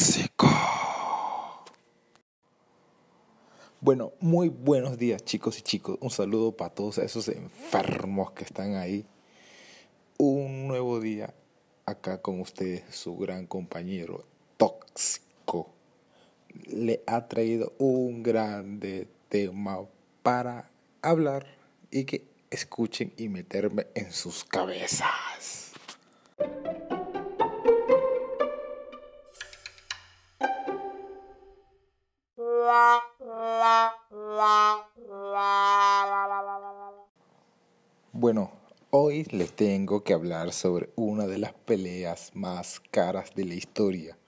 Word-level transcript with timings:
tóxico. 0.00 0.48
Bueno, 3.82 4.12
muy 4.20 4.48
buenos 4.48 4.96
días 4.96 5.22
chicos 5.24 5.58
y 5.58 5.62
chicos. 5.62 5.98
Un 6.00 6.10
saludo 6.10 6.56
para 6.56 6.70
todos 6.70 6.96
esos 6.98 7.28
enfermos 7.28 8.32
que 8.32 8.44
están 8.44 8.76
ahí. 8.76 9.04
Un 10.16 10.68
nuevo 10.68 11.00
día 11.00 11.34
acá 11.84 12.22
con 12.22 12.40
ustedes, 12.40 12.82
su 12.94 13.16
gran 13.18 13.46
compañero 13.46 14.24
tóxico. 14.56 15.70
Le 16.66 17.02
ha 17.06 17.28
traído 17.28 17.74
un 17.78 18.22
grande 18.22 19.06
tema 19.28 19.80
para 20.22 20.70
hablar 21.02 21.46
y 21.90 22.04
que 22.04 22.24
escuchen 22.50 23.12
y 23.18 23.28
meterme 23.28 23.86
en 23.94 24.12
sus 24.12 24.44
cabezas. 24.44 25.72
Bueno, 38.12 38.50
hoy 38.90 39.24
les 39.24 39.52
tengo 39.52 40.02
que 40.02 40.12
hablar 40.12 40.52
sobre 40.52 40.90
una 40.96 41.26
de 41.26 41.38
las 41.38 41.52
peleas 41.52 42.30
más 42.34 42.80
caras 42.90 43.34
de 43.34 43.44
la 43.44 43.54
historia, 43.54 44.18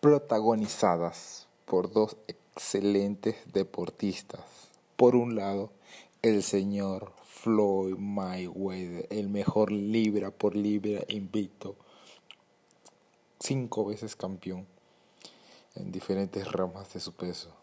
protagonizadas 0.00 1.48
por 1.64 1.90
dos 1.90 2.16
excelentes 2.28 3.36
deportistas. 3.52 4.40
Por 4.96 5.16
un 5.16 5.36
lado, 5.36 5.72
el 6.22 6.42
señor 6.42 7.12
Floyd 7.24 7.96
Mayweather, 7.96 9.06
el 9.10 9.28
mejor 9.28 9.72
libra 9.72 10.30
por 10.30 10.54
libra 10.54 11.02
invicto, 11.08 11.76
cinco 13.40 13.86
veces 13.86 14.14
campeón 14.14 14.66
en 15.74 15.90
diferentes 15.90 16.50
ramas 16.52 16.92
de 16.92 17.00
su 17.00 17.14
peso. 17.14 17.61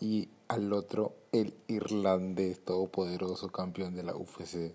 Y 0.00 0.28
al 0.46 0.72
otro, 0.72 1.14
el 1.32 1.54
irlandés 1.66 2.64
todopoderoso 2.64 3.50
campeón 3.50 3.96
de 3.96 4.02
la 4.04 4.14
UFC, 4.14 4.72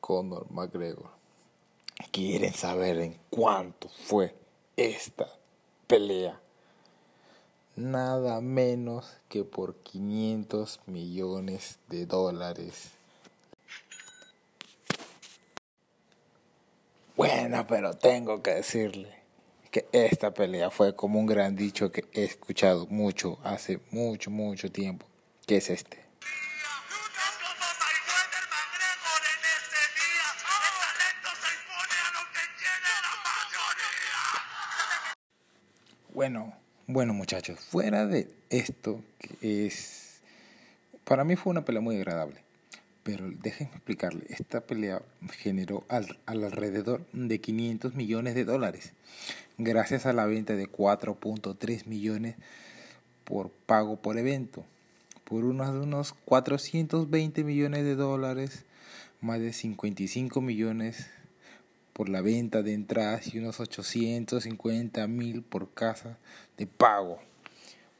Conor 0.00 0.50
McGregor. 0.50 1.10
¿Quieren 2.10 2.54
saber 2.54 2.98
en 2.98 3.18
cuánto 3.30 3.88
fue 3.88 4.34
esta 4.76 5.28
pelea? 5.86 6.40
Nada 7.76 8.40
menos 8.40 9.16
que 9.28 9.44
por 9.44 9.76
500 9.76 10.80
millones 10.86 11.78
de 11.88 12.06
dólares. 12.06 12.90
Bueno, 17.16 17.66
pero 17.68 17.94
tengo 17.94 18.42
que 18.42 18.54
decirle 18.54 19.23
que 19.74 19.88
esta 19.90 20.32
pelea 20.32 20.70
fue 20.70 20.94
como 20.94 21.18
un 21.18 21.26
gran 21.26 21.56
dicho 21.56 21.90
que 21.90 22.04
he 22.12 22.22
escuchado 22.22 22.86
mucho, 22.86 23.40
hace 23.42 23.80
mucho, 23.90 24.30
mucho 24.30 24.70
tiempo, 24.70 25.04
que 25.46 25.56
es 25.56 25.68
este. 25.68 25.98
Bueno, 36.10 36.54
bueno 36.86 37.12
muchachos, 37.12 37.58
fuera 37.58 38.06
de 38.06 38.32
esto, 38.50 39.02
que 39.18 39.66
es... 39.66 40.20
Para 41.02 41.24
mí 41.24 41.34
fue 41.34 41.50
una 41.50 41.64
pelea 41.64 41.80
muy 41.80 41.96
agradable. 41.96 42.43
Pero 43.04 43.30
déjenme 43.30 43.74
explicarle, 43.74 44.24
esta 44.30 44.62
pelea 44.62 45.02
generó 45.38 45.84
al, 45.88 46.18
alrededor 46.24 47.06
de 47.12 47.38
500 47.38 47.94
millones 47.94 48.34
de 48.34 48.44
dólares, 48.44 48.94
gracias 49.58 50.06
a 50.06 50.14
la 50.14 50.24
venta 50.24 50.56
de 50.56 50.66
4.3 50.66 51.86
millones 51.86 52.36
por 53.24 53.50
pago 53.50 53.96
por 53.96 54.16
evento, 54.16 54.64
por 55.24 55.44
unos, 55.44 55.68
unos 55.68 56.14
420 56.24 57.44
millones 57.44 57.84
de 57.84 57.94
dólares, 57.94 58.64
más 59.20 59.38
de 59.38 59.52
55 59.52 60.40
millones 60.40 61.10
por 61.92 62.08
la 62.08 62.22
venta 62.22 62.62
de 62.62 62.74
entradas 62.74 63.32
y 63.32 63.38
unos 63.38 63.60
850 63.60 65.06
mil 65.06 65.42
por 65.42 65.72
casa 65.72 66.18
de 66.56 66.66
pago. 66.66 67.18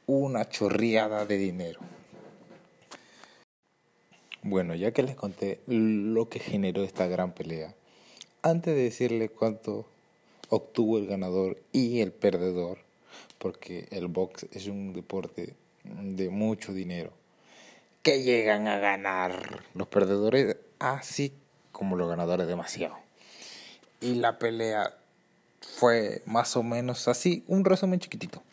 Una 0.07 0.49
chorreada 0.49 1.25
de 1.25 1.37
dinero. 1.37 1.79
Bueno, 4.47 4.75
ya 4.75 4.91
que 4.91 5.01
les 5.01 5.15
conté 5.15 5.59
lo 5.65 6.29
que 6.29 6.37
generó 6.37 6.83
esta 6.83 7.07
gran 7.07 7.33
pelea, 7.33 7.73
antes 8.43 8.75
de 8.75 8.83
decirle 8.83 9.27
cuánto 9.27 9.87
obtuvo 10.49 10.99
el 10.99 11.07
ganador 11.07 11.57
y 11.71 12.01
el 12.01 12.11
perdedor, 12.11 12.77
porque 13.39 13.87
el 13.89 14.05
box 14.05 14.45
es 14.51 14.67
un 14.67 14.93
deporte 14.93 15.55
de 15.83 16.29
mucho 16.29 16.73
dinero, 16.73 17.09
que 18.03 18.21
llegan 18.21 18.67
a 18.67 18.77
ganar 18.77 19.63
los 19.73 19.87
perdedores 19.87 20.57
así 20.77 21.33
como 21.71 21.95
los 21.95 22.07
ganadores 22.07 22.45
demasiado. 22.45 22.99
Y 23.99 24.13
la 24.13 24.37
pelea 24.37 24.95
fue 25.59 26.21
más 26.27 26.55
o 26.55 26.61
menos 26.61 27.07
así, 27.07 27.43
un 27.47 27.65
resumen 27.65 27.99
chiquitito. 27.99 28.43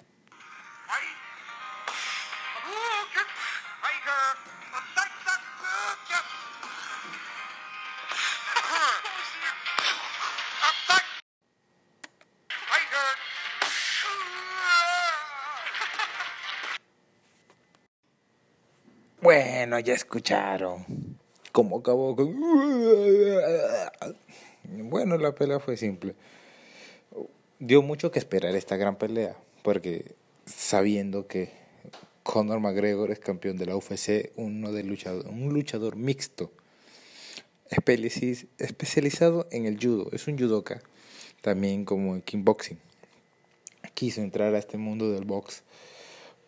Bueno, 19.22 19.78
ya 19.78 19.94
escucharon 19.94 20.84
cómo 21.52 21.78
acabó 21.78 22.16
con... 22.16 22.40
Bueno, 24.64 25.16
la 25.16 25.32
pelea 25.32 25.60
fue 25.60 25.76
simple. 25.76 26.16
Dio 27.60 27.82
mucho 27.82 28.10
que 28.10 28.18
esperar 28.18 28.56
esta 28.56 28.76
gran 28.76 28.96
pelea, 28.96 29.36
porque 29.62 30.16
sabiendo 30.44 31.28
que 31.28 31.52
Conor 32.24 32.58
McGregor 32.58 33.12
es 33.12 33.20
campeón 33.20 33.58
de 33.58 33.66
la 33.66 33.76
UFC, 33.76 34.32
uno 34.34 34.72
de 34.72 34.82
luchador, 34.82 35.28
un 35.28 35.54
luchador 35.54 35.94
mixto, 35.94 36.50
especializado 38.58 39.46
en 39.52 39.66
el 39.66 39.78
judo, 39.80 40.08
es 40.10 40.26
un 40.26 40.36
judoka, 40.36 40.82
también 41.42 41.84
como 41.84 42.16
en 42.16 42.22
kickboxing. 42.22 42.80
Quiso 43.94 44.20
entrar 44.20 44.52
a 44.52 44.58
este 44.58 44.78
mundo 44.78 45.12
del 45.12 45.24
box 45.24 45.62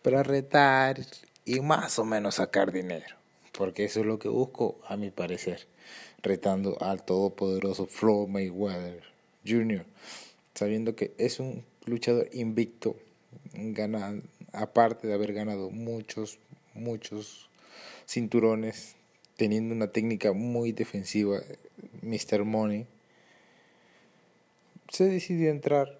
para 0.01 0.23
retar 0.23 0.99
y 1.45 1.59
más 1.59 1.99
o 1.99 2.05
menos 2.05 2.35
sacar 2.35 2.71
dinero, 2.71 3.15
porque 3.51 3.85
eso 3.85 3.99
es 3.99 4.05
lo 4.05 4.17
que 4.19 4.27
busco 4.27 4.79
a 4.87 4.97
mi 4.97 5.11
parecer, 5.11 5.67
retando 6.21 6.81
al 6.81 7.03
todopoderoso 7.03 7.85
Floyd 7.85 8.27
Mayweather 8.27 9.03
Jr., 9.47 9.85
sabiendo 10.55 10.95
que 10.95 11.13
es 11.17 11.39
un 11.39 11.63
luchador 11.85 12.29
invicto, 12.33 12.95
aparte 14.51 15.07
de 15.07 15.13
haber 15.13 15.33
ganado 15.33 15.69
muchos, 15.69 16.39
muchos 16.73 17.47
cinturones, 18.07 18.95
teniendo 19.37 19.75
una 19.75 19.87
técnica 19.87 20.33
muy 20.33 20.71
defensiva, 20.71 21.41
Mr. 22.01 22.43
Money, 22.43 22.87
se 24.89 25.05
decidió 25.05 25.51
entrar 25.51 25.99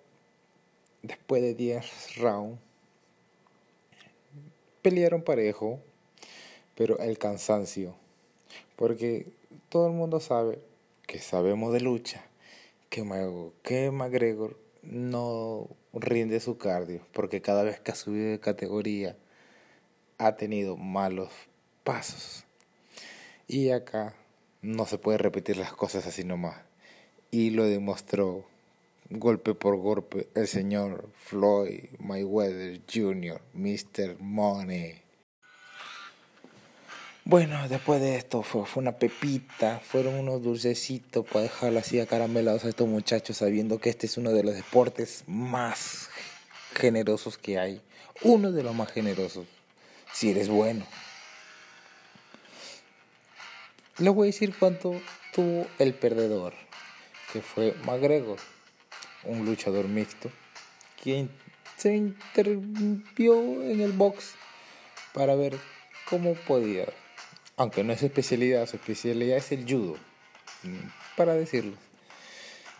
después 1.03 1.41
de 1.41 1.53
10 1.53 2.18
rounds 2.18 2.59
pelearon 4.86 5.24
parejo, 5.24 5.80
pero 6.76 7.00
el 7.00 7.18
cansancio, 7.18 7.96
porque 8.76 9.26
todo 9.68 9.88
el 9.88 9.94
mundo 9.94 10.20
sabe 10.20 10.60
que 11.08 11.18
sabemos 11.18 11.74
de 11.74 11.82
lucha, 11.82 12.24
que, 12.92 13.04
que 13.64 13.90
McGregor 13.90 14.60
no 14.84 15.68
rinde 15.92 16.40
su 16.40 16.60
cardio, 16.60 17.02
porque 17.14 17.42
cada 17.42 17.64
vez 17.64 17.80
que 17.80 17.94
ha 17.94 17.96
subido 17.96 18.30
de 18.30 18.40
categoría 18.40 19.18
ha 20.20 20.36
tenido 20.36 20.78
malos 20.78 21.32
pasos. 21.84 22.44
Y 23.48 23.72
acá 23.72 24.14
no 24.62 24.86
se 24.86 25.00
puede 25.00 25.18
repetir 25.18 25.58
las 25.58 25.74
cosas 25.74 26.06
así 26.06 26.24
nomás. 26.24 26.62
Y 27.32 27.50
lo 27.50 27.66
demostró 27.66 28.46
golpe 29.10 29.54
por 29.54 29.78
golpe 29.78 30.30
el 30.36 30.48
señor 30.48 31.10
Floyd 31.18 31.86
Mayweather 32.00 32.81
Jr., 32.92 33.42
Mr. 33.54 34.18
Money. 34.19 35.02
Bueno, 37.24 37.68
después 37.68 38.02
de 38.02 38.18
esto 38.18 38.44
fue, 38.44 38.66
una 38.75 39.00
pepita, 39.00 39.80
fueron 39.80 40.16
unos 40.16 40.44
dulcecitos 40.44 41.25
para 41.25 41.44
dejarlo 41.44 41.80
así 41.80 42.00
acaramelados 42.00 42.66
a 42.66 42.69
estos 42.69 42.88
muchachos 42.88 43.38
sabiendo 43.38 43.80
que 43.80 43.90
este 43.90 44.06
es 44.06 44.18
uno 44.18 44.31
de 44.31 44.44
los 44.44 44.54
deportes 44.54 45.24
más 45.25 46.10
generosos 46.74 47.38
que 47.38 47.58
hay. 47.58 47.81
Uno 48.22 48.51
de 48.51 48.63
los 48.63 48.75
más 48.75 48.92
generosos, 48.92 49.48
si 50.13 50.31
eres 50.31 50.50
bueno. 50.50 50.86
Le 53.98 54.10
voy 54.10 54.28
a 54.28 54.31
decir 54.31 54.54
cuánto 54.58 55.01
tuvo 55.34 55.68
el 55.80 55.96
perdedor, 55.96 56.54
que 57.34 57.42
fue 57.42 57.74
McGregor 57.86 58.38
un 59.25 59.45
luchador 59.45 59.88
mixto 59.88 60.31
quien 61.01 61.30
se 61.77 61.95
intervio 61.95 63.62
en 63.63 63.81
el 63.81 63.92
box 63.92 64.33
para 65.13 65.36
ver 65.36 65.57
cómo 66.10 66.33
podía. 66.33 66.86
Aunque 67.57 67.83
no 67.83 67.94
es 67.94 68.00
su 68.00 68.07
especialidad, 68.07 68.68
su 68.68 68.77
especialidad 68.77 69.38
es 69.38 69.51
el 69.51 69.66
judo. 69.66 69.98
Para 71.16 71.33
decirlo. 71.33 71.77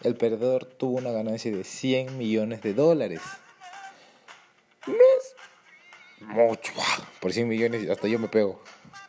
El 0.02 0.16
perdedor 0.16 0.66
tuvo 0.66 0.98
una 0.98 1.12
ganancia 1.12 1.56
de 1.56 1.64
100 1.64 2.18
millones 2.18 2.62
de 2.62 2.74
dólares. 2.74 3.22
No 4.88 4.94
es 4.94 5.36
mucho. 6.20 6.74
Por 7.20 7.32
100 7.32 7.48
millones 7.48 7.90
hasta 7.90 8.08
yo 8.08 8.20
me 8.20 8.28
pego. 8.28 8.62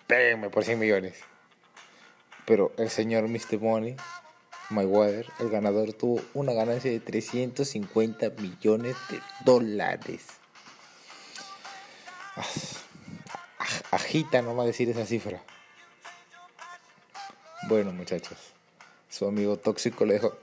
Péguenme 0.06 0.50
por 0.50 0.64
100 0.64 0.78
millones. 0.78 1.18
Pero 2.44 2.72
el 2.78 2.90
señor 2.90 3.28
Mr. 3.28 3.58
Money, 3.60 3.96
Mayweather, 4.70 5.26
el 5.38 5.50
ganador, 5.50 5.92
tuvo 5.92 6.20
una 6.34 6.52
ganancia 6.52 6.90
de 6.90 7.00
350 7.00 8.30
millones 8.30 8.96
de 9.08 9.20
dólares. 9.44 10.26
Agita 13.90 14.42
nomás 14.42 14.66
decir 14.66 14.90
esa 14.90 15.06
cifra. 15.06 15.42
Bueno, 17.68 17.92
muchachos, 17.92 18.38
su 19.08 19.26
amigo 19.26 19.56
tóxico 19.56 20.04
le 20.04 20.14
dejó 20.14 20.36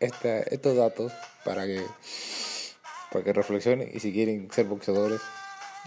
estos 0.00 0.76
datos 0.76 1.12
para 1.44 1.66
que, 1.66 1.86
para 3.12 3.24
que 3.24 3.32
reflexionen 3.32 3.90
y 3.92 4.00
si 4.00 4.12
quieren 4.12 4.50
ser 4.50 4.66
boxeadores, 4.66 5.20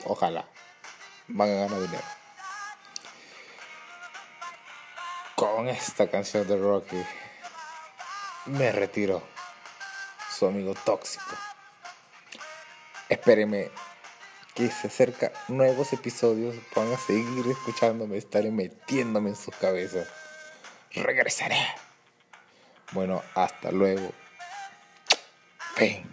ojalá 0.06 0.48
van 1.28 1.50
a 1.50 1.54
ganar 1.54 1.82
dinero. 1.82 2.04
Con 5.36 5.68
esta 5.68 6.10
canción 6.10 6.48
de 6.48 6.58
Rocky 6.58 7.04
me 8.46 8.72
retiro. 8.72 9.24
Su 10.38 10.48
amigo 10.48 10.74
tóxico. 10.74 11.36
Espérenme 13.08 13.70
que 14.56 14.70
se 14.70 14.88
acerca 14.88 15.32
nuevos 15.48 15.94
episodios. 15.94 16.56
Van 16.76 16.92
a 16.92 16.98
seguir 16.98 17.46
escuchándome, 17.48 18.18
estaré 18.18 18.52
metiéndome 18.52 19.30
en 19.30 19.36
sus 19.36 19.56
cabezas. 19.56 20.08
Regresaré. 20.92 21.60
Bueno, 22.92 23.22
hasta 23.36 23.72
luego. 23.72 24.12
Fin. 25.76 26.06